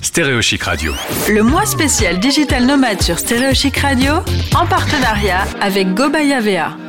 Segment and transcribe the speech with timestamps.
[0.00, 0.94] Stéréochic Radio.
[1.28, 4.14] Le mois spécial Digital Nomade sur Stéréochic Radio
[4.54, 6.85] en partenariat avec Gobaya VA.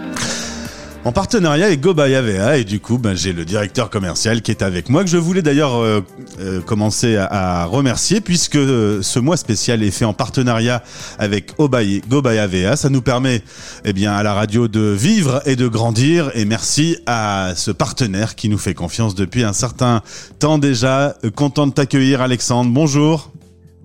[1.06, 4.62] En partenariat avec Gobaya VA et du coup ben, j'ai le directeur commercial qui est
[4.62, 6.02] avec moi que je voulais d'ailleurs euh,
[6.42, 10.84] euh, commencer à, à remercier puisque euh, ce mois spécial est fait en partenariat
[11.18, 12.76] avec Obaya, Gobaya VA.
[12.76, 13.42] Ça nous permet
[13.86, 18.36] eh bien à la radio de vivre et de grandir et merci à ce partenaire
[18.36, 20.02] qui nous fait confiance depuis un certain
[20.40, 21.16] temps déjà.
[21.36, 22.72] Content de t'accueillir Alexandre.
[22.72, 23.32] Bonjour.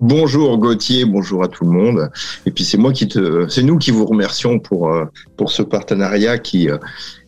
[0.05, 2.11] Bonjour Gauthier, bonjour à tout le monde.
[2.45, 5.05] Et puis c'est moi qui te, c'est nous qui vous remercions pour euh,
[5.37, 6.77] pour ce partenariat qui euh,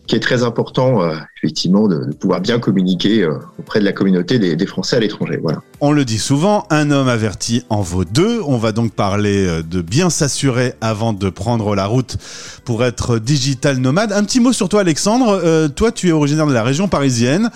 [0.07, 3.25] qui est très important euh, effectivement de, pouvoir bien communiquer
[3.57, 5.39] auprès de la communauté des, Français à l'étranger.
[5.41, 5.61] Voilà.
[5.79, 8.41] On le dit souvent, un homme averti en vaut deux.
[8.45, 12.17] On va donc parler de bien s'assurer avant de prendre la route
[12.65, 14.11] pour être digital nomade.
[14.11, 15.69] Un petit mot sur toi, Alexandre.
[15.69, 17.49] Toi, tu es originaire de la région parisienne.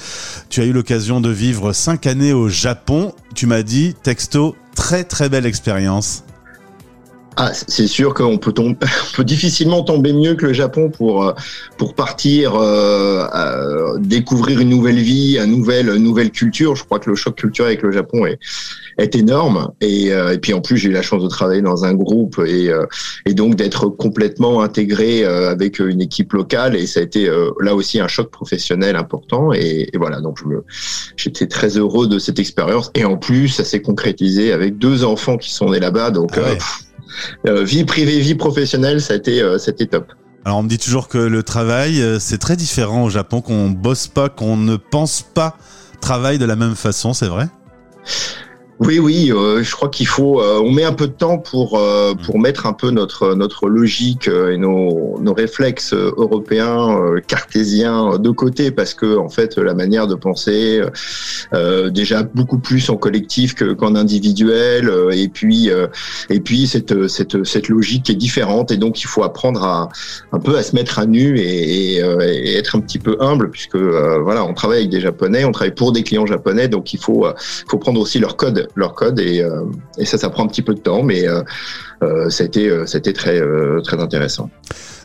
[0.50, 3.14] Tu as eu l'occasion de vivre cinq années au Japon.
[3.36, 6.24] Tu m'as dit, texto, très très belle expérience.
[7.42, 8.76] Ah, c'est sûr qu'on peut, tomber,
[9.12, 11.34] on peut difficilement tomber mieux que le Japon pour euh,
[11.78, 16.76] pour partir euh, euh, découvrir une nouvelle vie, une nouvelle une nouvelle culture.
[16.76, 18.40] Je crois que le choc culturel avec le Japon est
[18.98, 19.72] est énorme.
[19.82, 22.42] Et, euh, et puis en plus, j'ai eu la chance de travailler dans un groupe
[22.46, 22.86] et euh,
[23.26, 26.76] et donc d'être complètement intégré euh, avec une équipe locale.
[26.76, 29.54] Et ça a été euh, là aussi un choc professionnel important.
[29.54, 30.64] Et, et voilà, donc je me
[31.16, 32.92] j'étais très heureux de cette expérience.
[32.96, 36.12] Et en plus, ça s'est concrétisé avec deux enfants qui sont nés là-bas.
[36.12, 36.56] Donc Ah ouais.
[36.56, 36.89] pff,
[37.46, 40.12] vie privée, vie professionnelle, ça a été, euh, ça a été top.
[40.46, 43.70] Alors on me dit toujours que le travail, euh, c'est très différent au Japon, qu'on
[43.70, 45.58] bosse pas, qu'on ne pense pas
[46.00, 47.50] travail de la même façon, c'est vrai?
[48.82, 50.42] Oui, oui, euh, je crois qu'il faut.
[50.42, 53.68] euh, on met un peu de temps pour euh, pour mettre un peu notre notre
[53.68, 59.58] logique euh, et nos nos réflexes européens euh, cartésiens de côté parce que en fait
[59.58, 60.82] la manière de penser
[61.92, 65.88] déjà beaucoup plus en collectif que qu'en individuel euh, et puis euh,
[66.30, 69.90] et puis cette cette cette logique est différente et donc il faut apprendre à
[70.32, 73.18] un peu à se mettre à nu et, et, euh, et être un petit peu
[73.20, 76.70] humble puisque euh, voilà on travaille avec des japonais, on travaille pour des clients japonais
[76.70, 77.34] donc il faut euh,
[77.70, 79.64] faut prendre aussi leur code, leur code et, euh,
[79.98, 81.42] et ça, ça prend un petit peu de temps, mais euh,
[82.04, 83.42] euh, ça a été, ça a été très,
[83.84, 84.50] très intéressant.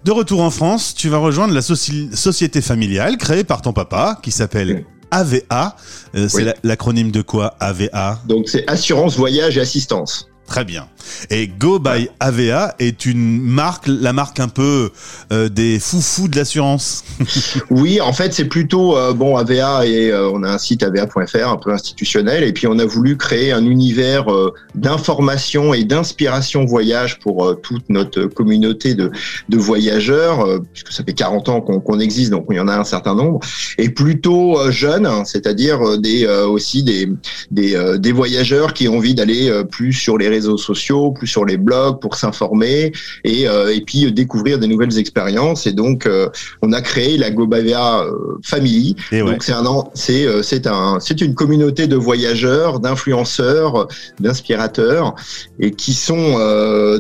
[0.05, 4.19] De retour en France, tu vas rejoindre la soci- société familiale créée par ton papa
[4.23, 4.85] qui s'appelle.
[5.11, 5.77] AVA.
[6.17, 6.51] Euh, c'est Oui.
[6.65, 10.29] l'acronyme de quoi AVA Donc c'est assurance, voyage et assistance.
[10.55, 10.87] Très bien.
[11.31, 14.91] Et Go by AVA est une marque, la marque un peu
[15.33, 17.03] euh, des foufous de l'assurance.
[17.71, 21.49] Oui, en fait, c'est plutôt euh, bon AVA et euh, on a un site ava.fr
[21.49, 26.65] un peu institutionnel et puis on a voulu créer un univers euh, d'information et d'inspiration
[26.65, 29.11] voyage pour toute notre communauté de,
[29.57, 33.15] voyageurs puisque ça fait 40 ans qu'on existe donc il y en a un certain
[33.15, 33.41] nombre
[33.79, 37.09] et plutôt jeunes, hein, c'est-à-dire des aussi des
[37.51, 41.57] des, des voyageurs qui ont envie d'aller plus sur les réseaux sociaux, plus sur les
[41.57, 42.93] blogs pour s'informer
[43.25, 46.29] et euh, et puis euh, découvrir des nouvelles expériences et donc euh,
[46.63, 48.05] on a créé la Gobavia
[48.43, 48.97] Family.
[49.13, 49.33] Et ouais.
[49.33, 53.89] Donc c'est un c'est c'est un c'est une communauté de voyageurs, d'influenceurs,
[54.21, 55.15] d'inspirateurs
[55.59, 56.35] et qui sont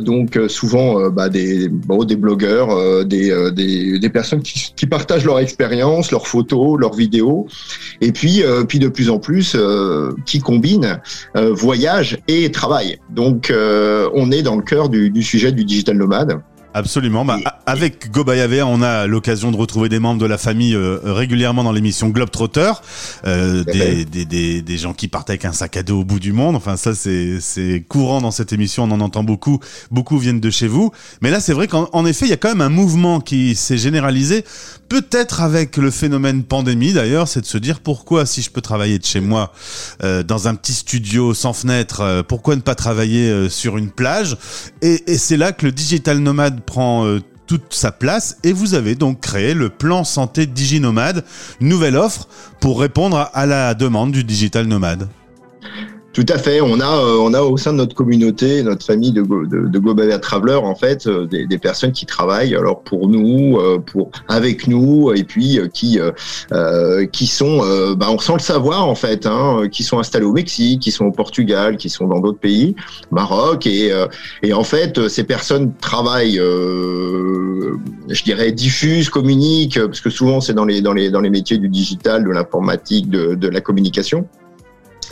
[0.01, 5.39] donc souvent bah, des bon, des blogueurs, des, des des personnes qui, qui partagent leur
[5.39, 7.47] expérience, leurs photos, leurs vidéos
[8.01, 9.57] et puis puis de plus en plus
[10.27, 11.01] qui combinent
[11.35, 12.99] voyage et travail.
[13.11, 16.41] Donc euh, on est dans le cœur du, du sujet du digital nomade.
[16.75, 17.25] Absolument.
[17.25, 20.37] Bah, Et- avec Go by AVA, on a l'occasion de retrouver des membres de la
[20.39, 22.73] famille euh, régulièrement dans l'émission Globetrotter,
[23.27, 26.21] euh, des, des, des, des gens qui partent avec un sac à dos au bout
[26.21, 26.57] du monde.
[26.57, 28.85] Enfin, ça, c'est c'est courant dans cette émission.
[28.85, 29.61] On en entend beaucoup.
[29.91, 30.91] Beaucoup viennent de chez vous.
[31.23, 33.55] Mais là, c'est vrai qu'en en effet, il y a quand même un mouvement qui
[33.55, 34.45] s'est généralisé.
[34.89, 38.99] Peut-être avec le phénomène pandémie, d'ailleurs, c'est de se dire pourquoi, si je peux travailler
[38.99, 39.53] de chez moi,
[40.03, 43.91] euh, dans un petit studio sans fenêtre, euh, pourquoi ne pas travailler euh, sur une
[43.91, 44.37] plage?
[44.83, 48.75] Et, et c'est là que le digital nomade prend euh, toute sa place et vous
[48.75, 51.25] avez donc créé le plan santé DigiNomade,
[51.61, 52.29] nouvelle offre
[52.61, 55.09] pour répondre à la demande du digital nomade.
[56.15, 56.61] Tout à fait.
[56.61, 59.79] On a, euh, on a au sein de notre communauté, notre famille de, de, de
[59.81, 64.13] Gobavia Traveler, en fait, euh, des, des personnes qui travaillent alors pour nous, euh, pour
[64.29, 66.13] avec nous, et puis euh, qui, euh,
[66.53, 67.59] euh, qui sont,
[67.97, 71.07] bah, on sans le savoir en fait, hein, qui sont installés au Mexique, qui sont
[71.07, 72.77] au Portugal, qui sont dans d'autres pays,
[73.11, 73.91] Maroc, et,
[74.45, 80.65] et en fait, ces personnes travaillent, je dirais, diffusent, communiquent, parce que souvent c'est dans
[80.65, 84.29] les, dans les, dans les métiers du digital, de l'informatique, de, de la communication.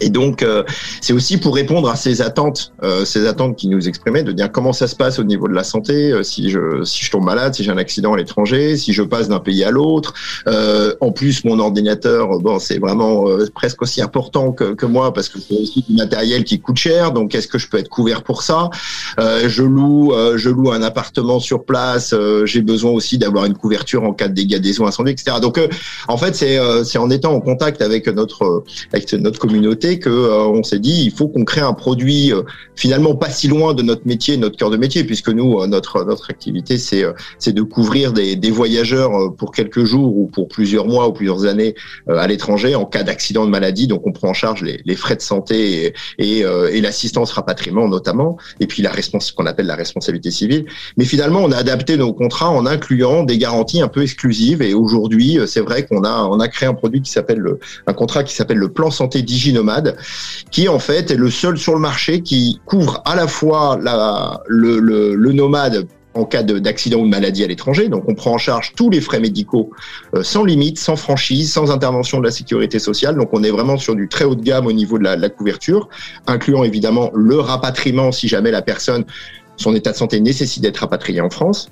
[0.02, 0.64] Et donc, euh,
[1.00, 4.50] c'est aussi pour répondre à ces attentes, euh, ces attentes qui nous exprimaient, de dire
[4.50, 7.24] comment ça se passe au niveau de la santé, euh, si je si je tombe
[7.24, 10.14] malade, si j'ai un accident à l'étranger, si je passe d'un pays à l'autre.
[11.00, 15.38] en plus, mon ordinateur, bon, c'est vraiment presque aussi important que, que moi parce que
[15.38, 17.12] c'est aussi du matériel qui coûte cher.
[17.12, 18.70] Donc, est-ce que je peux être couvert pour ça?
[19.18, 22.14] Je loue, je loue un appartement sur place.
[22.44, 25.36] j'ai besoin aussi d'avoir une couverture en cas de dégâts des eaux, incendies, etc.
[25.40, 25.60] Donc,
[26.08, 30.46] en fait, c'est c'est en étant en contact avec notre avec notre communauté que euh,
[30.46, 32.42] on s'est dit il faut qu'on crée un produit euh,
[32.76, 36.04] finalement pas si loin de notre métier, notre cœur de métier, puisque nous euh, notre
[36.04, 37.04] notre activité c'est
[37.38, 41.44] c'est de couvrir des, des voyageurs pour quelques jours ou pour plusieurs mois ou plusieurs
[41.44, 41.74] années
[42.08, 43.86] à l'étranger en cas d'accident de maladie.
[43.86, 48.36] Donc on prend en charge les, les frais de santé et, et, l'assistance rapatriement notamment,
[48.60, 50.66] et puis la responsabilité qu'on appelle la responsabilité civile.
[50.96, 54.62] Mais finalement on a adapté nos contrats en incluant des garanties un peu exclusives.
[54.62, 57.92] Et aujourd'hui c'est vrai qu'on a on a créé un produit qui s'appelle le un
[57.92, 59.22] contrat qui s'appelle le plan santé
[60.50, 64.40] Qui en fait est le seul sur le marché qui couvre à la fois la,
[64.46, 67.88] le, le, nomade en cas d'accident ou de maladie à l'étranger.
[67.88, 69.70] Donc, on prend en charge tous les frais médicaux
[70.14, 73.16] euh, sans limite, sans franchise, sans intervention de la sécurité sociale.
[73.16, 75.22] Donc, on est vraiment sur du très haut de gamme au niveau de la, de
[75.22, 75.88] la couverture,
[76.26, 79.04] incluant évidemment le rapatriement si jamais la personne,
[79.56, 81.68] son état de santé nécessite d'être rapatriée en France.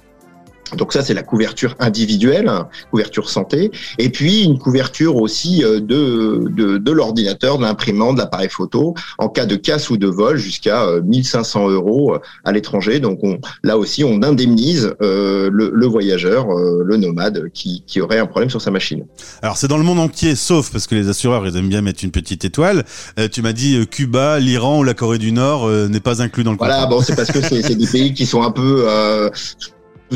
[0.76, 2.50] Donc ça, c'est la couverture individuelle,
[2.90, 8.20] couverture santé, et puis une couverture aussi euh, de, de, de l'ordinateur, de l'imprimante, de
[8.20, 12.52] l'appareil photo, en cas de casse ou de vol, jusqu'à 1500 euh, euros euh, à
[12.52, 13.00] l'étranger.
[13.00, 18.19] Donc on, là aussi, on indemnise euh, le, le, voyageur, le nomade, qui, qui aurait
[18.19, 19.05] un problème sur sa machine.
[19.43, 22.05] Alors c'est dans le monde entier, sauf parce que les assureurs, ils aiment bien mettre
[22.05, 22.84] une petite étoile.
[23.32, 26.56] tu m'as dit Cuba, l'Iran ou la Corée du Nord n'est pas inclus dans le
[26.56, 26.75] contrat.
[26.75, 28.87] Voilà, bon, c'est parce que c'est des pays qui sont un peu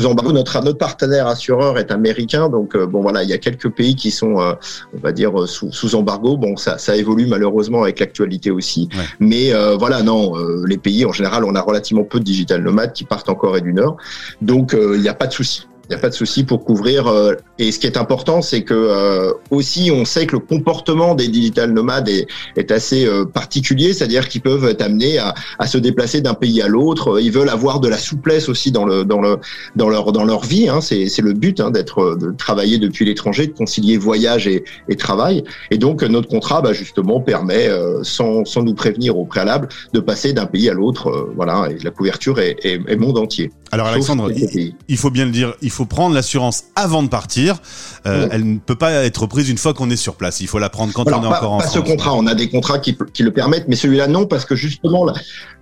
[0.03, 0.31] embargo.
[0.31, 3.95] Notre, notre partenaire assureur est américain, donc euh, bon voilà, il y a quelques pays
[3.95, 4.53] qui sont, euh,
[4.93, 6.37] on va dire, euh, sous, sous, embargo.
[6.37, 8.89] Bon, ça, ça évolue malheureusement avec l'actualité aussi.
[9.19, 10.33] Mais voilà, non,
[10.65, 13.61] les pays en général, on a relativement peu de digital nomades qui partent en Corée
[13.61, 13.97] du Nord,
[14.41, 15.67] donc il n'y a pas de souci.
[15.87, 17.07] Il n'y a pas de souci pour couvrir.
[17.07, 21.13] Euh, et ce qui est important, c'est que euh, aussi, on sait que le comportement
[21.13, 22.27] des digital nomades est,
[22.57, 26.61] est assez euh, particulier, c'est-à-dire qu'ils peuvent être amenés à, à se déplacer d'un pays
[26.63, 27.19] à l'autre.
[27.21, 29.37] Ils veulent avoir de la souplesse aussi dans le dans le
[29.75, 30.69] dans leur dans leur vie.
[30.69, 30.81] Hein.
[30.81, 34.95] C'est c'est le but hein, d'être de travailler depuis l'étranger, de concilier voyage et, et
[34.95, 35.43] travail.
[35.69, 37.69] Et donc notre contrat, bah, justement, permet
[38.01, 41.29] sans sans nous prévenir au préalable de passer d'un pays à l'autre.
[41.35, 43.51] voilà, et la couverture est, est, est monde entier.
[43.75, 44.31] Alors Alexandre,
[44.87, 47.57] il, faut bien le dire, il faut prendre l'assurance avant de partir.
[48.07, 50.39] Euh, elle ne peut pas être prise une fois qu'on est sur place.
[50.39, 52.47] Il faut la prendre quand on est encore en pas ce contrat, on a des
[52.47, 55.05] contrats qui, qui le permettent, mais celui-là non, parce que justement,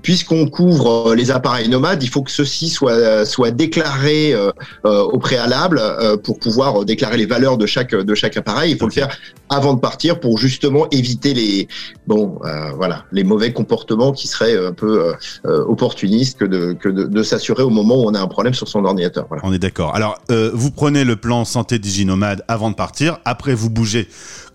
[0.04, 4.52] puisqu'on couvre euh, les appareils nomades, il faut que ceux-ci soient, soient déclarés euh,
[4.84, 5.82] au préalable
[6.24, 8.74] pour pouvoir déclarer les valeurs de chaque, de chaque appareil.
[8.74, 9.18] Il faut le faire
[9.50, 11.68] avant de partir pour justement éviter les,
[12.06, 12.38] bon,
[12.76, 15.14] voilà, les mauvais comportements qui seraient un peu
[15.46, 18.68] opportunistes que de, que de, de s'assurer au moment où on a un problème sur
[18.68, 19.26] son ordinateur.
[19.28, 19.44] Voilà.
[19.46, 19.96] On est d'accord.
[19.96, 23.20] Alors, euh, vous prenez le plan santé diginomade avant de partir.
[23.26, 24.08] Après, vous bougez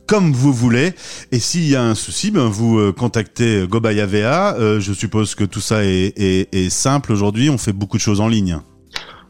[0.06, 0.94] comme vous voulez.
[1.32, 4.54] Et s'il y a un souci, ben vous euh, contactez Gobaya VA.
[4.54, 7.50] Euh, je suppose que tout ça est, est, est simple aujourd'hui.
[7.50, 8.58] On fait beaucoup de choses en ligne.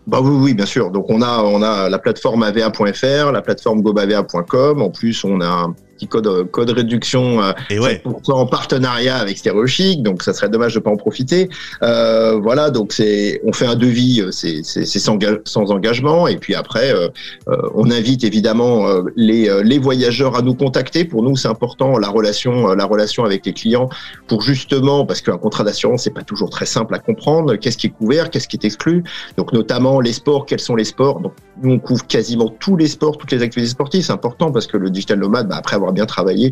[0.07, 0.91] Bah oui, oui, bien sûr.
[0.91, 4.81] Donc on a on a la plateforme ava.fr, la plateforme gobava.com.
[4.81, 8.03] En plus, on a petit code, code réduction euh, et ouais.
[8.29, 11.49] en partenariat avec Stereochic, donc ça serait dommage de pas en profiter.
[11.83, 16.55] Euh, voilà, donc c'est on fait un devis, euh, c'est sans, sans engagement, et puis
[16.55, 17.09] après euh,
[17.49, 18.87] euh, on invite évidemment
[19.17, 21.05] les, les voyageurs à nous contacter.
[21.05, 23.89] Pour nous, c'est important la relation la relation avec les clients
[24.29, 27.57] pour justement parce qu'un contrat d'assurance c'est pas toujours très simple à comprendre.
[27.57, 29.03] Qu'est-ce qui est couvert, qu'est-ce qui est exclu.
[29.37, 31.21] Donc notamment les sports, quels sont les sports.
[31.21, 34.03] Donc nous on couvre quasiment tous les sports, toutes les activités sportives.
[34.03, 36.51] C'est important parce que le digital nomade, bah, après avoir bien travaillé.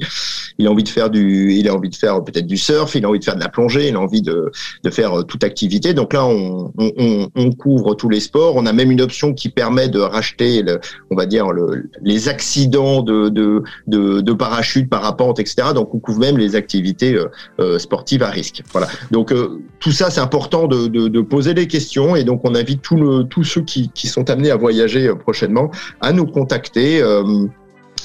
[0.58, 3.04] Il a envie de faire du, il a envie de faire peut-être du surf, il
[3.04, 4.50] a envie de faire de la plongée, il a envie de,
[4.82, 5.94] de faire euh, toute activité.
[5.94, 8.56] Donc là, on, on, on, couvre tous les sports.
[8.56, 12.28] On a même une option qui permet de racheter, le, on va dire, le, les
[12.28, 15.68] accidents de, de, de, de, parachute, parapente, etc.
[15.74, 17.26] Donc on couvre même les activités euh,
[17.60, 18.62] euh sportives à risque.
[18.72, 18.88] Voilà.
[19.10, 22.82] Donc euh, tout ça, c'est important de, de, poser des questions et donc on invite
[22.82, 27.02] tout le, tous ceux qui, qui sont amenés à voyager prochainement à nous contacter.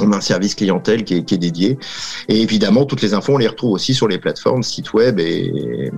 [0.01, 1.77] On a un service clientèle qui est, qui est, dédié.
[2.27, 5.91] Et évidemment, toutes les infos, on les retrouve aussi sur les plateformes, site web et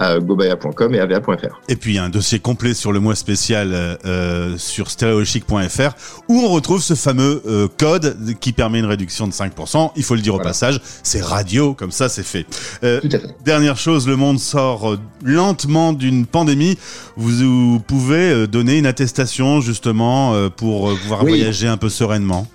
[0.00, 1.60] euh, gobaya.com et ava.fr.
[1.68, 5.94] Et puis, il y a un dossier complet sur le mois spécial euh, sur stereochic.fr
[6.28, 9.92] où on retrouve ce fameux euh, code qui permet une réduction de 5%.
[9.96, 12.46] Il faut le dire au passage, c'est radio, comme ça, c'est fait.
[12.82, 13.34] Euh, Tout à fait.
[13.44, 16.78] Dernière chose, le monde sort euh, lentement d'une pandémie.
[17.16, 21.30] Vous, vous, pouvez euh, donner une attestation justement pour pouvoir oui.
[21.30, 22.46] voyager un peu sereinement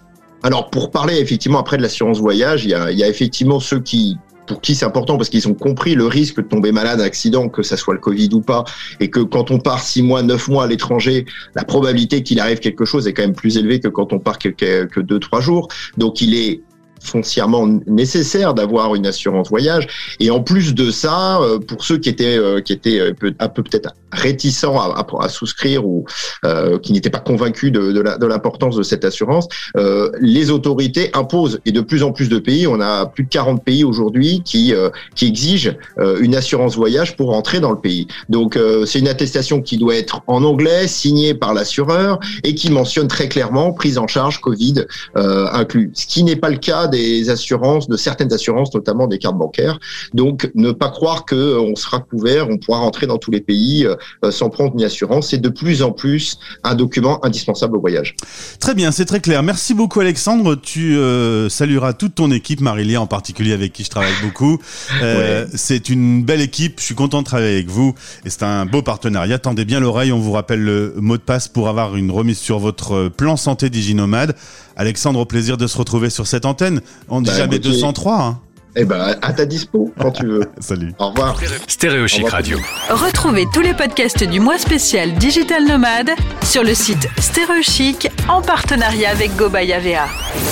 [0.44, 3.80] alors pour parler effectivement après de l'assurance voyage, il y a, y a effectivement ceux
[3.80, 7.48] qui pour qui c'est important parce qu'ils ont compris le risque de tomber malade, accident,
[7.48, 8.66] que ça soit le Covid ou pas,
[9.00, 12.60] et que quand on part six mois, neuf mois à l'étranger, la probabilité qu'il arrive
[12.60, 15.40] quelque chose est quand même plus élevée que quand on part que, que deux, trois
[15.40, 15.70] jours.
[15.98, 16.62] Donc il est
[17.04, 19.88] foncièrement nécessaire d'avoir une assurance voyage.
[20.20, 23.64] Et en plus de ça, euh, pour ceux qui étaient euh, qui étaient un peu
[23.64, 26.06] peut-être réticents à, à, souscrire ou
[26.46, 31.60] euh, qui n'étaient pas convaincus de, de l'importance de, cette assurance, euh, les autorités imposent
[31.66, 34.74] et de plus en plus de pays, on a plus de 40 pays aujourd'hui qui
[35.16, 35.76] qui exigent
[36.20, 38.08] une assurance voyage pour entrer dans le pays.
[38.30, 43.08] Donc c'est une attestation qui doit être en anglais, signée par l'assureur et qui mentionne
[43.08, 45.92] très clairement prise en charge Covid inclus.
[45.94, 49.80] Ce qui n'est pas le cas des assurances, de certaines assurances, notamment des cartes bancaires.
[50.14, 53.42] Donc, ne pas croire que euh, on sera couvert, on pourra rentrer dans tous les
[53.42, 55.30] pays euh, sans prendre une assurance.
[55.30, 58.16] C'est de plus en plus un document indispensable au voyage.
[58.60, 59.42] Très bien, c'est très clair.
[59.44, 60.56] Merci beaucoup, Alexandre.
[60.56, 64.60] Tu euh, salueras toute ton équipe, Marilia en particulier, avec qui je travaille beaucoup.
[65.56, 66.80] C'est une belle équipe.
[66.80, 67.94] Je suis content de travailler avec vous
[68.26, 69.40] et c'est un beau partenariat.
[69.40, 70.12] Tendez bien l'oreille.
[70.12, 73.70] On vous rappelle le mot de passe pour avoir une remise sur votre plan santé
[73.70, 74.36] diginomade.
[74.75, 76.82] Alexandre, au plaisir de se retrouver sur cette antenne.
[77.10, 78.22] On ne dit bah, jamais 203.
[78.22, 78.39] Hein.
[78.75, 80.50] Eh ben, à ta dispo, quand tu veux.
[80.60, 80.94] Salut.
[80.98, 81.39] Au revoir.
[81.68, 82.58] Stéréo Chic Radio.
[82.89, 86.10] Retrouvez tous les podcasts du mois spécial Digital Nomade
[86.44, 90.08] sur le site Stéréo Chic en partenariat avec GoBayavea.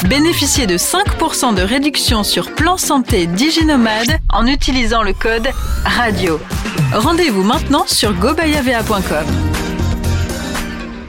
[0.07, 5.47] Bénéficiez de 5% de réduction sur plan santé DigiNomade en utilisant le code
[5.83, 6.39] RADIO.
[6.93, 9.50] Rendez-vous maintenant sur gobayavea.com.